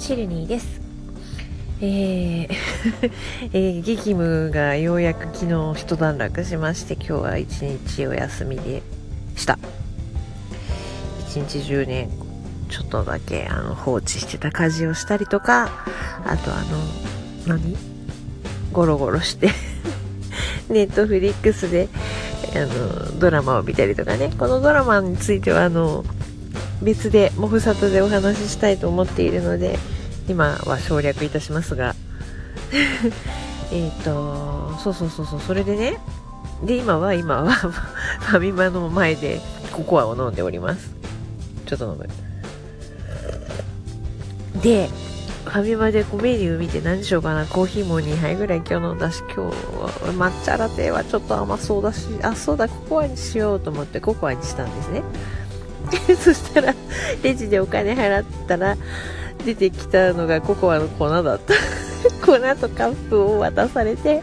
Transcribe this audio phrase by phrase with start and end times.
[0.00, 0.80] シルニーです。
[1.82, 2.48] えー
[3.52, 8.82] えー、激務がようやく昨日一段落しまして今日は一日お休みで
[9.36, 9.58] した。
[11.28, 12.08] 一日中ね
[12.70, 15.70] ちょっとだけあの放置してた家事をしたりとか
[16.24, 17.76] あとあの何？
[18.72, 19.50] ゴロゴロして
[20.70, 21.88] ネットフリックスで
[22.54, 24.32] あのドラマを見たりとかね。
[24.38, 26.06] このドラマについてはあの
[26.82, 29.78] 別でモフサトでお話ししたいと思っているので
[30.28, 31.94] 今は省略いたしますが。
[33.72, 35.98] えっとそうそうそうそうそれでね。
[36.64, 37.52] で今は今は
[38.20, 39.40] ファミマの前で
[39.72, 40.90] ココアを飲んでおります。
[41.66, 42.08] ちょっと飲む。
[44.60, 44.88] で
[45.44, 47.46] ファミマでこうメニュー見て何しようかな。
[47.46, 49.50] コーヒーも2杯ぐらい今日飲んだし今日は
[50.16, 55.02] 抹茶ラテはちょっと甘そうだしあそうだココアにしようと思ってココアにしたんですね。
[56.18, 56.74] そしたら
[57.22, 58.76] レジでお金払ったら
[59.44, 61.54] 出てきたのがココアの粉だった。
[62.24, 64.22] 粉とカップを渡されて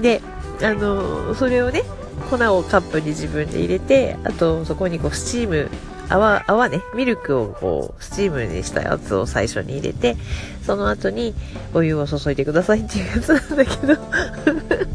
[0.00, 0.22] で
[0.62, 1.82] あのそれをね
[2.30, 5.68] 粉をカップに自分で入れてあとそこにこうスチーム
[6.08, 10.16] 泡、泡ね、ミルクをこう、スチームにしたやつを最初に入れて、
[10.62, 11.34] その後に
[11.72, 13.96] お湯を注いでくださいっていうやつなんだけど。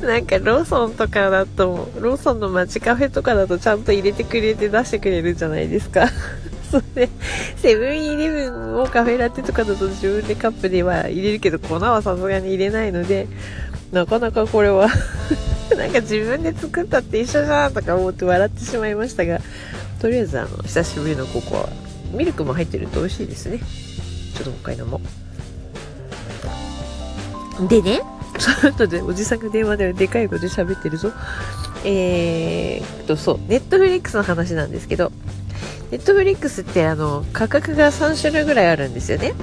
[0.00, 6.08] なんかローソンとかだと、ローソンの街カフェとかだとちゃんと入れてくれて出してくれるじゃないですか。
[6.70, 7.08] それ、
[7.56, 13.26] セブンイレブンをカフェラテとかだと自分でカップでは入れるけど、粉はさすがに入れないので、
[13.92, 14.88] なかなかこれは
[15.76, 19.40] なんか自分で作ったって一緒じゃんとか思って笑ってしまいましたが、
[20.00, 21.68] とりあえずあの久しぶりのココア
[22.16, 23.58] ミルクも入ってると美味しいですね
[24.34, 25.00] ちょっともう一回飲も
[27.60, 28.00] うでね
[28.40, 31.12] その後でおじさんが電話ででかい声で喋ってるぞ。
[31.84, 35.12] えー、っとそうネットフリックスの話なんですけど
[35.90, 39.34] ネットフリックスってあの価格が3種類ぐらいあるんですよね。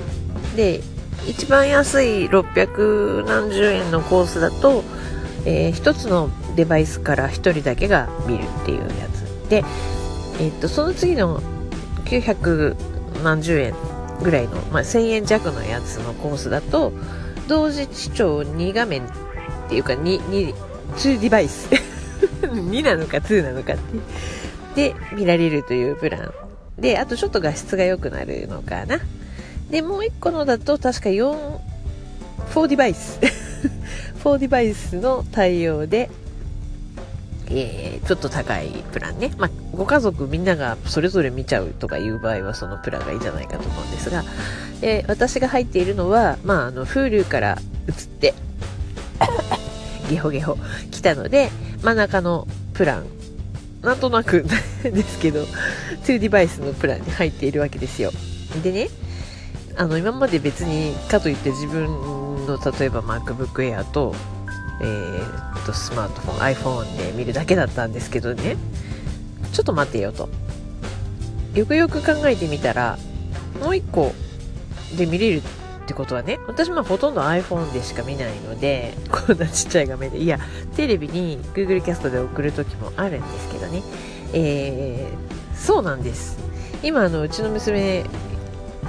[0.55, 0.81] で
[1.27, 4.83] 一番安い600何十円のコースだと、
[5.45, 9.49] えー、1つのデバイスから1人だけが見るっていうやつ。
[9.49, 9.63] で
[10.39, 11.41] えっと、その次の
[12.05, 12.75] 900
[13.23, 13.73] 何十円
[14.21, 16.91] ぐらいの、まあ、1000円弱のやつのコースだと、
[17.47, 19.09] 同時視聴2画面っ
[19.69, 20.53] ていうか2、2、
[20.95, 21.69] 2デバイス。
[22.41, 23.77] 2なのか2なのかっ
[24.75, 24.93] て。
[24.93, 26.33] で、見られるというプラン。
[26.79, 28.99] で、あとちょっと画質が良くなるのかな。
[29.69, 31.59] で、もう1個のだと確か4、
[32.53, 33.19] 4デバイス。
[34.23, 36.09] 4デバイスの対応で、
[37.49, 39.31] えー、ちょっと高いプランね。
[39.37, 44.23] まあ、ご家族みんながそれぞれ見ちゃうとかいう場合はそのプランがいいんじゃないかと思うんですが、
[44.81, 48.33] えー、私が入っているのは、まあ、あの、Hulu から移って、
[50.09, 50.57] ゲホゲホ
[50.91, 51.49] 来たので、
[51.83, 53.05] 真ん中のプラン、
[53.81, 54.45] なんとなく
[54.83, 55.45] ですけど、
[56.03, 58.11] 2デバイスのプランに入っているわけですよ。
[58.63, 58.89] でね、
[59.75, 64.15] あの、今まで別に、かといって自分の、例えば MacBook Air と、
[64.81, 68.57] えー、とスマートフォン iPhone で見るだけだったんですけどね。
[69.53, 70.29] ちょっと待ってよと。
[71.53, 72.97] よくよく考えてみたら
[73.59, 74.13] もう1個
[74.95, 75.41] で見れるっ
[75.87, 80.19] てことはね私もほとんど iPhone でしか見ないので こんなちっちゃい画面で。
[80.19, 80.39] いや
[80.75, 83.81] テレビに Google キャストで送る時もあるんですけどね。
[84.33, 86.37] えー、そうなんです。
[86.83, 88.03] 今あのうちの娘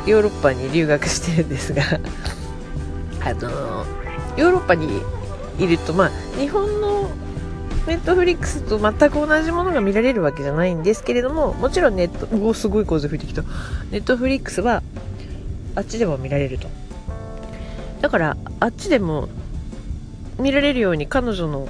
[0.06, 1.82] ヨーロッパに留学してるんですが
[3.24, 3.86] あの
[4.36, 5.02] ヨーロッパに
[5.58, 7.10] いると、まあ、日本の
[7.86, 13.42] ネットフリックスと全く同じものが見られるわけじゃないんですけれども、もちろんネット、おすごい風吹いてきた。
[13.90, 14.82] ネットフリックスは、
[15.74, 16.68] あっちでも見られると。
[18.00, 19.28] だから、あっちでも
[20.38, 21.68] 見られるように彼女の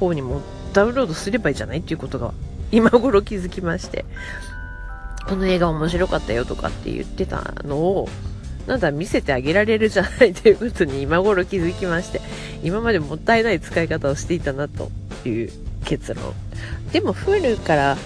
[0.00, 2.34] 方にもダウンロードすればいいじゃないっていうことが
[2.70, 4.04] 今頃気づきまして、
[5.28, 8.08] この映画面白かったよとかって言ってたのを、
[8.66, 12.20] なんだ見せてあげられるじゃないということに今頃気づきまして、
[12.66, 14.90] 今までもったいない使い方をしていたなと
[15.24, 15.52] いう
[15.84, 16.34] 結論。
[16.90, 17.96] でも Hulu から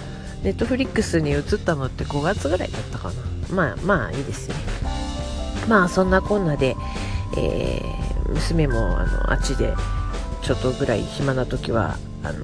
[0.43, 3.13] ネットフリックスに移ったのって5月ぐらいだったかな。
[3.51, 4.55] まあまあいいですね。
[5.67, 6.75] まあそんなこんなで、
[7.35, 9.73] えー、娘もあのあっちで
[10.43, 12.39] ちょっとぐらい暇な時はあの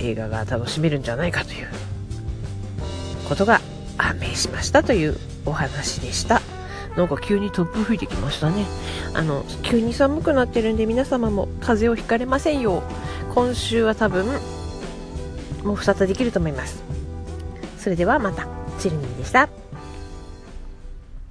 [0.00, 1.68] 映画が楽しめるんじゃないかという
[3.28, 3.60] ことが
[3.98, 6.40] 判明しましたというお話でした。
[6.98, 8.66] なんか急に突風吹いてきましたね。
[9.14, 12.82] あの、急に寒くなってるんで皆様も風邪をひかれませんよう、
[13.34, 14.26] 今週は多分、
[15.62, 16.82] もう2つできると思います。
[17.78, 18.48] それではまた、
[18.80, 19.67] チルニーでした。